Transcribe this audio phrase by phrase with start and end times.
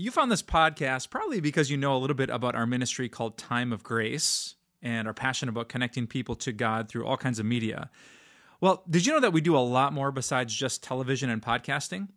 [0.00, 3.36] You found this podcast probably because you know a little bit about our ministry called
[3.36, 7.44] Time of Grace and are passionate about connecting people to God through all kinds of
[7.44, 7.90] media.
[8.62, 12.08] Well, did you know that we do a lot more besides just television and podcasting?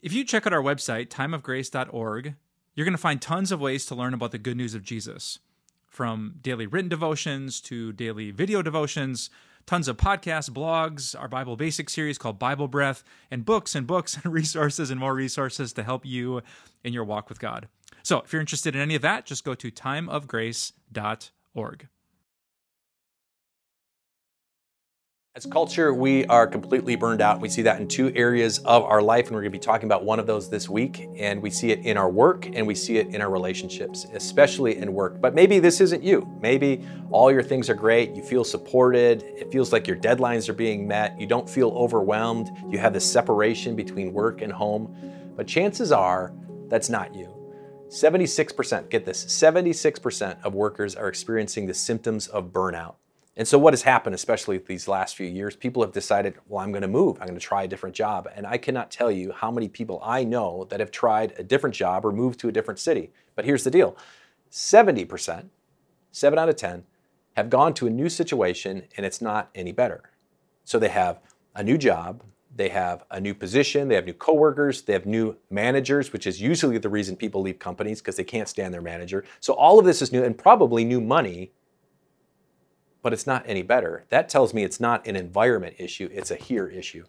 [0.00, 2.34] If you check out our website, timeofgrace.org,
[2.76, 5.40] you're going to find tons of ways to learn about the good news of Jesus.
[5.88, 9.28] From daily written devotions to daily video devotions,
[9.68, 14.18] tons of podcasts, blogs, our Bible Basics series called Bible Breath, and books and books
[14.24, 16.40] and resources and more resources to help you
[16.82, 17.68] in your walk with God.
[18.02, 21.88] So if you're interested in any of that, just go to timeofgrace.org.
[25.38, 27.40] As culture, we are completely burned out.
[27.40, 29.86] We see that in two areas of our life, and we're going to be talking
[29.86, 31.08] about one of those this week.
[31.16, 34.78] And we see it in our work and we see it in our relationships, especially
[34.78, 35.20] in work.
[35.20, 36.28] But maybe this isn't you.
[36.40, 38.16] Maybe all your things are great.
[38.16, 39.22] You feel supported.
[39.22, 41.20] It feels like your deadlines are being met.
[41.20, 42.50] You don't feel overwhelmed.
[42.68, 44.92] You have this separation between work and home.
[45.36, 46.34] But chances are
[46.66, 47.32] that's not you.
[47.90, 52.96] 76%, get this, 76% of workers are experiencing the symptoms of burnout.
[53.38, 56.72] And so, what has happened, especially these last few years, people have decided, well, I'm
[56.72, 57.18] going to move.
[57.20, 58.28] I'm going to try a different job.
[58.34, 61.76] And I cannot tell you how many people I know that have tried a different
[61.76, 63.12] job or moved to a different city.
[63.36, 63.96] But here's the deal
[64.50, 65.46] 70%,
[66.10, 66.82] 7 out of 10,
[67.36, 70.10] have gone to a new situation and it's not any better.
[70.64, 71.20] So, they have
[71.54, 72.24] a new job,
[72.56, 76.40] they have a new position, they have new coworkers, they have new managers, which is
[76.40, 79.24] usually the reason people leave companies because they can't stand their manager.
[79.38, 81.52] So, all of this is new and probably new money
[83.08, 84.04] but it's not any better.
[84.10, 87.06] That tells me it's not an environment issue, it's a here issue.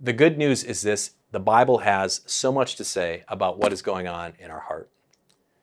[0.00, 3.80] The good news is this the Bible has so much to say about what is
[3.80, 4.90] going on in our heart.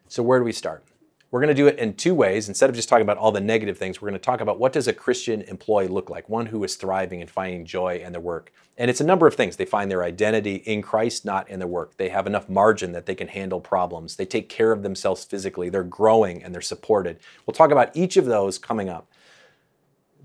[0.07, 0.85] So, where do we start?
[1.31, 2.47] We're going to do it in two ways.
[2.47, 4.71] Instead of just talking about all the negative things, we're going to talk about what
[4.71, 8.21] does a Christian employee look like, one who is thriving and finding joy in their
[8.21, 8.53] work.
[8.77, 9.57] And it's a number of things.
[9.57, 11.97] They find their identity in Christ, not in their work.
[11.97, 14.15] They have enough margin that they can handle problems.
[14.15, 15.67] They take care of themselves physically.
[15.67, 17.19] They're growing and they're supported.
[17.45, 19.11] We'll talk about each of those coming up.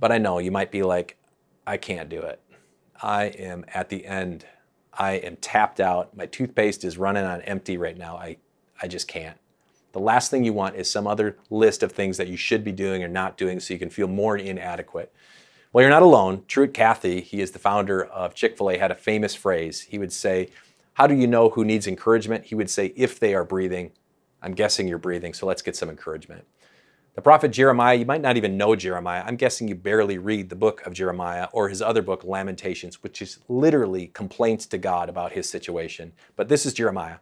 [0.02, 1.16] But I know you might be like,
[1.64, 2.40] I can't do it.
[3.00, 4.44] I am at the end.
[4.92, 6.16] I am tapped out.
[6.16, 8.16] My toothpaste is running on empty right now.
[8.16, 8.38] I,
[8.82, 9.38] I just can't.
[9.92, 12.72] The last thing you want is some other list of things that you should be
[12.72, 15.14] doing or not doing so you can feel more inadequate.
[15.72, 16.42] Well, you're not alone.
[16.48, 19.82] Truett Cathy, he is the founder of Chick fil A, had a famous phrase.
[19.82, 20.48] He would say,
[20.94, 22.46] How do you know who needs encouragement?
[22.46, 23.92] He would say, If they are breathing.
[24.42, 26.44] I'm guessing you're breathing, so let's get some encouragement.
[27.14, 29.22] The prophet Jeremiah, you might not even know Jeremiah.
[29.26, 33.20] I'm guessing you barely read the book of Jeremiah or his other book, Lamentations, which
[33.20, 36.12] is literally complaints to God about his situation.
[36.36, 37.16] But this is Jeremiah.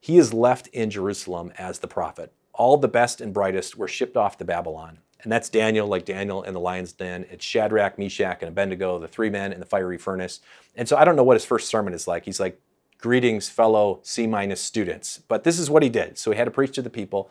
[0.00, 2.32] He is left in Jerusalem as the prophet.
[2.54, 5.00] All the best and brightest were shipped off to Babylon.
[5.22, 7.26] And that's Daniel, like Daniel in the lion's den.
[7.30, 10.40] It's Shadrach, Meshach, and Abednego, the three men in the fiery furnace.
[10.76, 12.24] And so I don't know what his first sermon is like.
[12.24, 12.58] He's like,
[12.98, 15.20] Greetings, fellow C minus students.
[15.28, 16.16] But this is what he did.
[16.16, 17.30] So he had to preach to the people.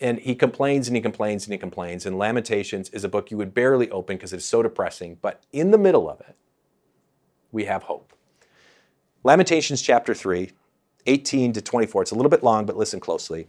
[0.00, 2.04] And he complains and he complains and he complains.
[2.04, 5.18] And Lamentations is a book you would barely open because it's so depressing.
[5.22, 6.36] But in the middle of it,
[7.50, 8.12] we have hope.
[9.24, 10.50] Lamentations chapter 3,
[11.06, 12.02] 18 to 24.
[12.02, 13.48] It's a little bit long, but listen closely.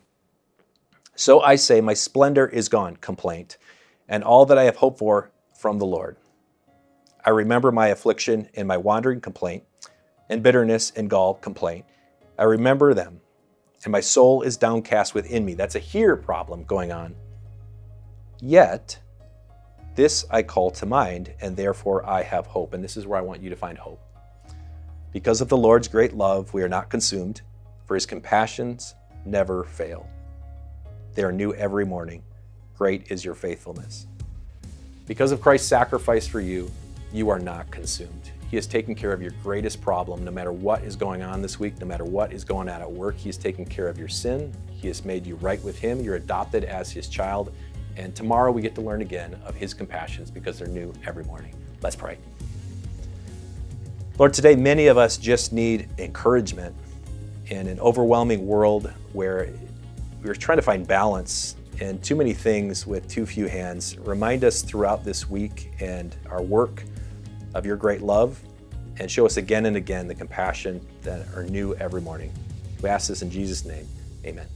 [1.15, 3.57] So I say, My splendor is gone, complaint,
[4.07, 6.15] and all that I have hoped for from the Lord.
[7.25, 9.63] I remember my affliction and my wandering complaint,
[10.29, 11.85] and bitterness and gall complaint.
[12.39, 13.19] I remember them
[13.87, 15.53] and my soul is downcast within me.
[15.53, 17.15] That's a here problem going on.
[18.41, 18.99] Yet,
[19.95, 22.73] this I call to mind, and therefore I have hope.
[22.73, 24.01] And this is where I want you to find hope.
[25.13, 27.43] Because of the Lord's great love, we are not consumed,
[27.85, 28.93] for his compassions
[29.23, 30.05] never fail.
[31.15, 32.23] They are new every morning.
[32.77, 34.05] Great is your faithfulness.
[35.05, 36.69] Because of Christ's sacrifice for you,
[37.13, 38.31] you are not consumed.
[38.49, 41.59] He has taken care of your greatest problem no matter what is going on this
[41.59, 43.17] week, no matter what is going on at work.
[43.17, 44.53] He has taken care of your sin.
[44.71, 45.99] He has made you right with Him.
[45.99, 47.53] You're adopted as His child.
[47.97, 51.53] And tomorrow we get to learn again of His compassions because they're new every morning.
[51.81, 52.17] Let's pray.
[54.17, 56.73] Lord, today many of us just need encouragement
[57.47, 59.53] in an overwhelming world where
[60.23, 63.97] we're trying to find balance and too many things with too few hands.
[63.99, 66.83] Remind us throughout this week and our work
[67.57, 68.39] of your great love
[68.99, 72.31] and show us again and again the compassion that are new every morning.
[72.81, 73.87] We ask this in Jesus' name.
[74.25, 74.47] Amen.